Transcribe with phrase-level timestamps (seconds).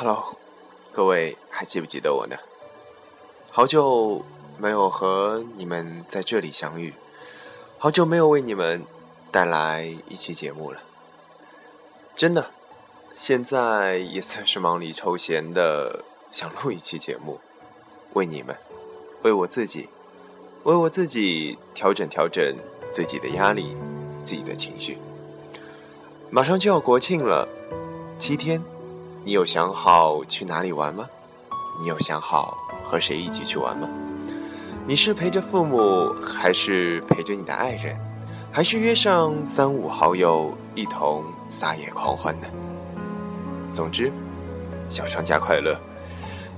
[0.00, 0.36] Hello，
[0.92, 2.36] 各位还记不记得我呢？
[3.50, 4.24] 好久
[4.56, 6.94] 没有和你们在这里相遇，
[7.78, 8.84] 好久没有为你们
[9.32, 10.78] 带来一期节目了。
[12.14, 12.52] 真的，
[13.16, 17.40] 现在也算是忙里抽闲的，想录一期节目，
[18.12, 18.56] 为你们，
[19.22, 19.88] 为我自己，
[20.62, 22.54] 为我自己调整调整
[22.88, 23.76] 自己的压力，
[24.22, 24.96] 自己的情绪。
[26.30, 27.48] 马上就要国庆了，
[28.16, 28.62] 七天。
[29.28, 31.06] 你有想好去哪里玩吗？
[31.78, 33.86] 你有想好和谁一起去玩吗？
[34.86, 37.94] 你是陪着父母，还是陪着你的爱人，
[38.50, 42.46] 还是约上三五好友一同撒野狂欢呢？
[43.70, 44.10] 总之，
[44.88, 45.78] 小长假快乐，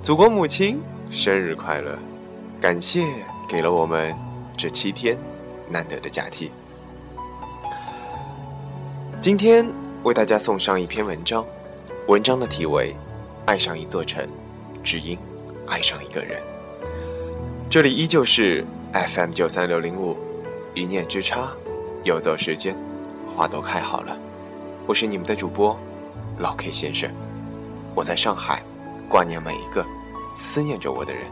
[0.00, 1.98] 祖国母亲生日快乐！
[2.60, 3.04] 感谢
[3.48, 4.14] 给了我们
[4.56, 5.18] 这七天
[5.68, 6.52] 难得的假期。
[9.20, 9.66] 今天
[10.04, 11.44] 为大家送上一篇文章。
[12.06, 12.92] 文章的题为
[13.46, 14.26] 《爱上一座城，
[14.82, 15.16] 只因
[15.66, 16.40] 爱上一个人》。
[17.70, 20.16] 这里依旧是 FM 九三六零五，
[20.74, 21.50] 一念之差，
[22.02, 22.74] 游走时间，
[23.36, 24.18] 花都开好了。
[24.86, 25.78] 我是你们的主播
[26.38, 27.08] 老 K 先生，
[27.94, 28.60] 我在上海，
[29.08, 29.86] 挂念每一个
[30.34, 31.24] 思念着我的人。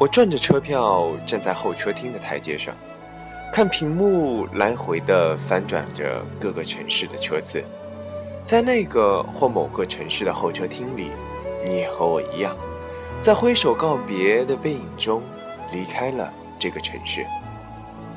[0.00, 2.74] 我转着车票，站在候车厅的台阶上，
[3.52, 7.62] 看屏幕来回的翻转着各个城市的车次。
[8.46, 11.10] 在那个或某个城市的候车厅里，
[11.66, 12.56] 你也和我一样，
[13.20, 15.22] 在挥手告别的背影中
[15.70, 17.26] 离开了这个城市。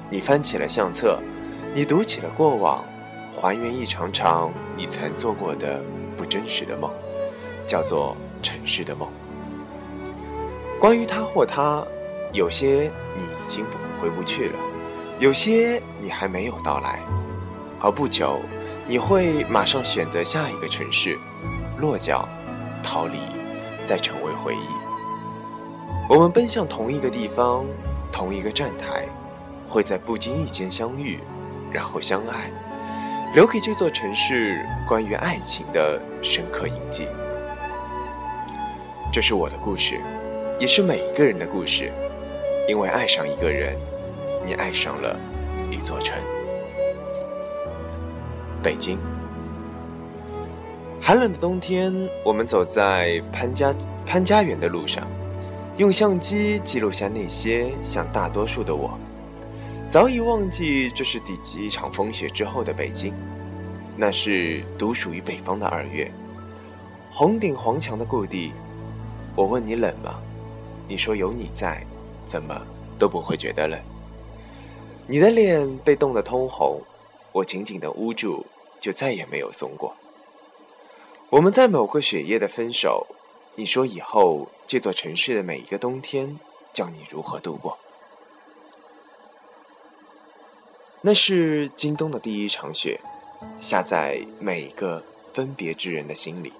[0.09, 1.19] 你翻起了相册，
[1.73, 2.81] 你读起了过往，
[3.35, 5.81] 还原一场场你曾做过的
[6.15, 6.89] 不真实的梦，
[7.67, 9.05] 叫做城市的梦。
[10.83, 11.81] 关于他或他，
[12.33, 13.65] 有些你已经
[14.01, 14.59] 回不去了，
[15.17, 16.99] 有些你还没有到来，
[17.79, 18.41] 而不久，
[18.85, 21.17] 你会马上选择下一个城市，
[21.77, 22.27] 落脚，
[22.83, 23.17] 逃离，
[23.85, 24.67] 再成为回忆。
[26.09, 27.65] 我们奔向同一个地方，
[28.11, 29.07] 同一个站台，
[29.69, 31.17] 会在不经意间相遇，
[31.71, 32.51] 然后相爱，
[33.33, 37.07] 留给这座城市关于爱情的深刻印记。
[39.13, 40.01] 这是我的故事。
[40.63, 41.91] 也是每一个人的故事，
[42.69, 43.75] 因为爱上一个人，
[44.45, 45.19] 你爱上了
[45.69, 46.17] 一座城。
[48.63, 48.97] 北京，
[51.01, 53.75] 寒冷的冬天，我们走在潘家
[54.05, 55.05] 潘家园的路上，
[55.75, 58.97] 用相机记录下那些像大多数的我，
[59.89, 63.13] 早已忘记这是第几场风雪之后的北京，
[63.97, 66.09] 那是独属于北方的二月，
[67.11, 68.53] 红顶黄墙的故地。
[69.35, 70.21] 我问你冷吗？
[70.87, 71.85] 你说有你在，
[72.25, 72.65] 怎么
[72.99, 73.79] 都不会觉得冷。
[75.07, 76.81] 你的脸被冻得通红，
[77.31, 78.45] 我紧紧的捂住，
[78.79, 79.95] 就再也没有松过。
[81.29, 83.07] 我们在某个雪夜的分手，
[83.55, 86.39] 你说以后这座城市的每一个冬天，
[86.71, 87.77] 叫你如何度过？
[91.01, 92.99] 那是京东的第一场雪，
[93.59, 96.53] 下在每一个分别之人的心里。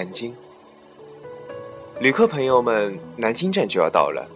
[0.00, 0.34] 南京，
[1.98, 4.26] 旅客朋友们，南京站就要到了。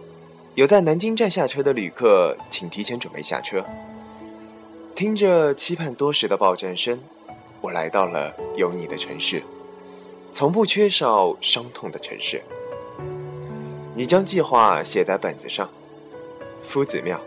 [0.53, 3.65] 有在南京站下车的旅客，请提前准备下车。
[4.93, 6.99] 听着期盼多时的报站声，
[7.61, 9.41] 我来到了有你的城市，
[10.31, 12.43] 从不缺少伤痛的城市。
[13.95, 15.67] 你将计划写在本子上：
[16.63, 17.19] 夫子庙、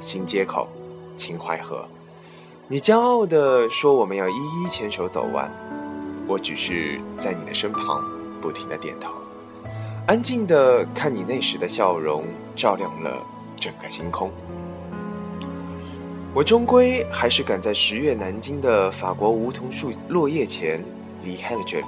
[0.00, 0.66] 新街口、
[1.14, 1.86] 秦淮河。
[2.68, 5.52] 你骄傲地说：“我们要一一牵手走完。”
[6.26, 8.04] 我只是在你的身旁，
[8.40, 9.12] 不停的点头，
[10.06, 12.24] 安静的看你那时的笑容，
[12.56, 13.22] 照亮了
[13.56, 14.30] 整个星空。
[16.34, 20.82] 我终归还是赶在十月南京的法国梧桐树落叶前
[21.22, 21.86] 离开了这里，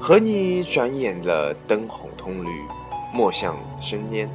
[0.00, 2.62] 和你转眼了灯红通绿，
[3.12, 4.28] 墨香生烟。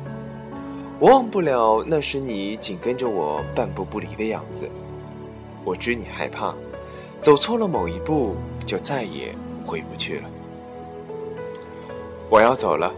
[1.00, 4.69] 我忘不了那时你紧跟着我半步不离的样子，
[5.66, 6.54] 我知你害怕。
[7.21, 8.35] 走错了某一步，
[8.65, 10.29] 就再也回不去了。
[12.31, 12.91] 我要走了，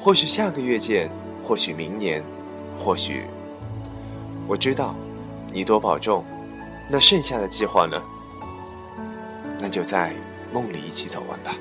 [0.00, 1.10] 或许下个月见，
[1.44, 2.22] 或许明年，
[2.78, 3.24] 或许……
[4.46, 4.94] 我知道，
[5.52, 6.24] 你多保重。
[6.88, 8.00] 那剩下的计划呢？
[9.58, 10.12] 那就在
[10.52, 11.56] 梦里一起走完吧。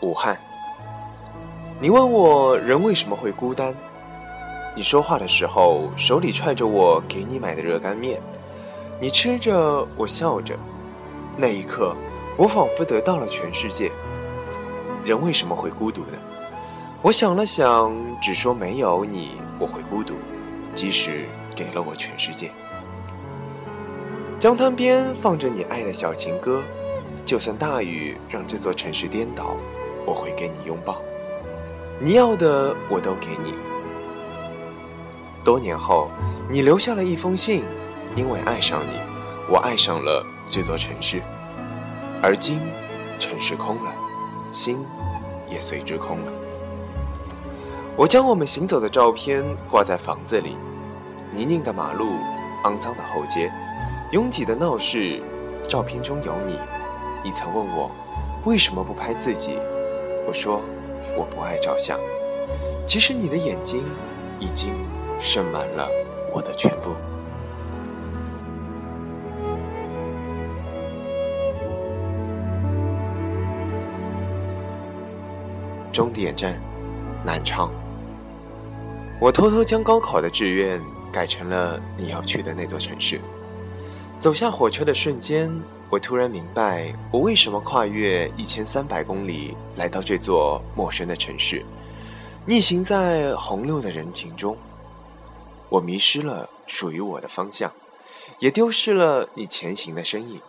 [0.00, 0.36] 武汉。
[1.82, 3.74] 你问我人为什么会孤单？
[4.76, 8.20] 你说话的时候手里揣着我给你买的热干面，
[9.00, 10.56] 你吃着，我笑着，
[11.36, 11.96] 那一刻，
[12.36, 13.90] 我仿佛得到了全世界。
[15.04, 16.16] 人为什么会孤独呢？
[17.02, 17.92] 我想了想，
[18.22, 20.14] 只说没有你我会孤独，
[20.76, 22.52] 即使给了我全世界。
[24.38, 26.62] 江滩边放着你爱的小情歌。
[27.24, 29.56] 就算大雨让这座城市颠倒，
[30.06, 31.02] 我会给你拥抱。
[32.00, 33.54] 你要的我都给你。
[35.44, 36.10] 多年后，
[36.50, 37.64] 你留下了一封信，
[38.16, 38.98] 因为爱上你，
[39.48, 41.22] 我爱上了这座城市。
[42.22, 42.60] 而今，
[43.18, 43.92] 城市空了，
[44.52, 44.78] 心
[45.50, 46.32] 也随之空了。
[47.96, 50.56] 我将我们行走的照片挂在房子里，
[51.32, 52.06] 泥泞的马路，
[52.64, 53.52] 肮脏的后街，
[54.12, 55.20] 拥挤的闹市，
[55.68, 56.58] 照片中有你。
[57.24, 57.90] 你曾问我
[58.44, 59.58] 为什么不拍自己，
[60.26, 60.60] 我说
[61.16, 61.98] 我不爱照相。
[62.86, 63.84] 其实你的眼睛
[64.38, 64.74] 已经
[65.20, 65.88] 盛满了
[66.32, 66.94] 我的全部。
[75.92, 76.58] 终点站，
[77.24, 77.70] 南昌。
[79.20, 80.80] 我偷偷将高考的志愿
[81.12, 83.20] 改成了你要去的那座城市。
[84.18, 85.52] 走下火车的瞬间。
[85.92, 91.62] 我突然明白，我为什么跨越一千三百公里来到这座陌生的城市，
[92.46, 94.56] 逆行在洪流的人群中。
[95.68, 97.70] 我迷失了属于我的方向，
[98.38, 100.40] 也丢失了你前行的身影。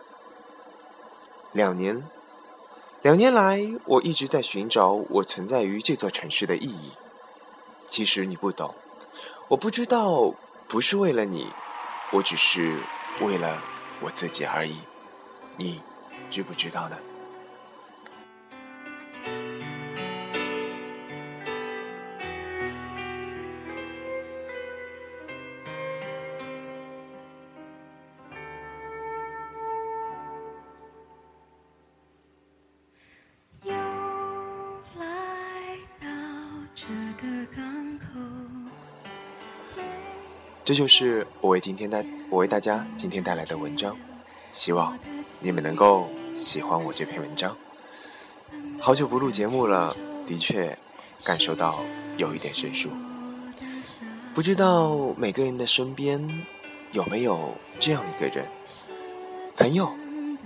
[1.52, 2.02] 两年，
[3.02, 6.92] 两年来，我一直在寻找我存在于这座城市的意义。
[7.86, 8.74] 其实你不懂，
[9.48, 10.32] 我不知道，
[10.68, 11.48] 不是为了你，
[12.12, 12.78] 我只是
[13.20, 13.60] 为了
[14.00, 14.78] 我自己而已。
[15.56, 15.80] 你
[16.28, 16.96] 知不知道呢？
[33.62, 33.72] 又
[34.98, 35.06] 来
[36.00, 36.06] 到
[36.74, 36.86] 这
[37.16, 38.04] 个港口，
[40.64, 43.96] 这就是我为今天带我为大家今天带来的文章。
[44.54, 44.96] 希望
[45.42, 47.56] 你们能够喜欢我这篇文章。
[48.80, 49.94] 好久不录节目了，
[50.28, 50.78] 的确
[51.24, 51.82] 感受到
[52.16, 52.88] 有一点生疏。
[54.32, 56.46] 不知道每个人的身边
[56.92, 58.46] 有没有这样一个人，
[59.56, 59.90] 朋友、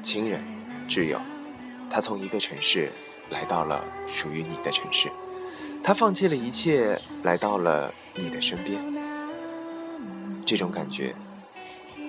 [0.03, 0.43] 亲人、
[0.89, 1.21] 挚友，
[1.91, 2.91] 他从一个城市
[3.29, 5.11] 来到了属于你的城市，
[5.85, 8.81] 他放弃了一切来到了你的身边。
[10.47, 11.15] 这种感觉，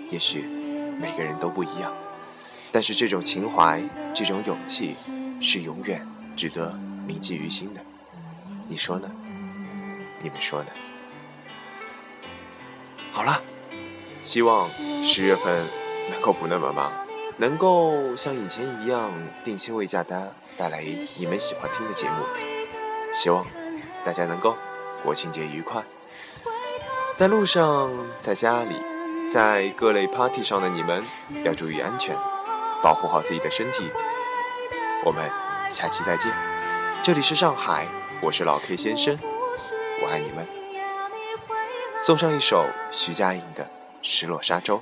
[0.09, 0.58] 也许。
[0.99, 1.93] 每个人都不一样，
[2.73, 3.81] 但是这种情怀、
[4.13, 4.93] 这种勇气，
[5.41, 6.05] 是永远
[6.35, 7.81] 值得铭记于心的。
[8.67, 9.09] 你说呢？
[10.21, 10.69] 你们说呢？
[13.13, 13.41] 好了，
[14.25, 14.69] 希望
[15.01, 15.57] 十月份
[16.11, 16.91] 能够不那么忙，
[17.37, 19.09] 能够像以前一样
[19.45, 20.83] 定期为大家带来
[21.17, 22.25] 你们喜欢听的节目。
[23.13, 23.47] 希望
[24.03, 24.57] 大家能够
[25.01, 25.81] 国庆节愉快，
[27.15, 27.89] 在路上，
[28.21, 28.88] 在家里。
[29.31, 31.03] 在各类 party 上的你们
[31.43, 32.15] 要注意安全，
[32.81, 33.91] 保护好自己的身体。
[35.05, 35.29] 我们
[35.69, 36.31] 下期再见，
[37.03, 37.87] 这里是上海，
[38.21, 39.17] 我是老 K 先生，
[40.01, 40.47] 我爱你们。
[42.01, 43.63] 送上一首徐佳莹的
[44.01, 44.81] 《失落沙洲》。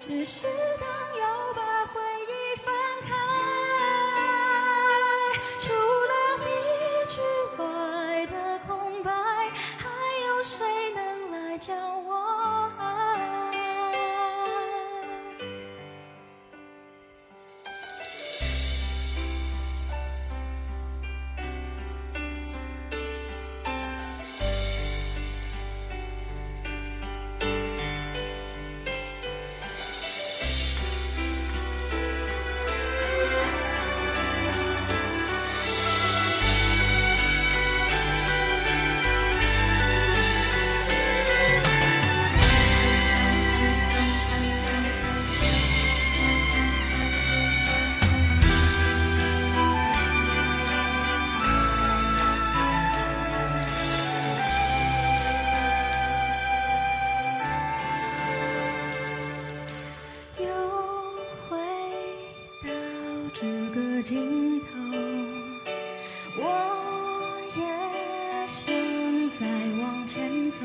[70.18, 70.58] 前走，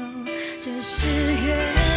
[0.58, 1.06] 这是
[1.44, 1.91] 缘。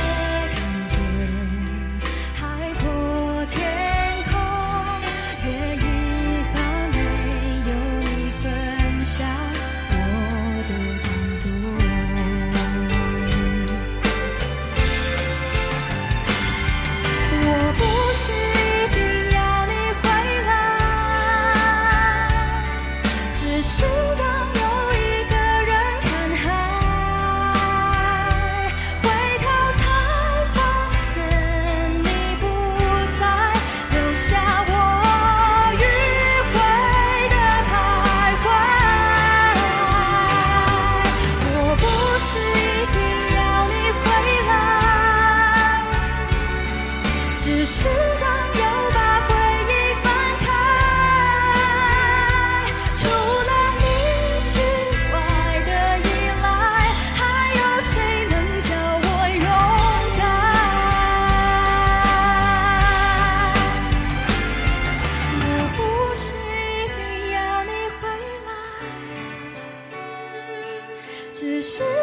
[71.66, 71.95] 是。